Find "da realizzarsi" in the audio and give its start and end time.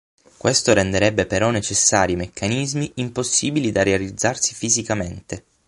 3.71-4.55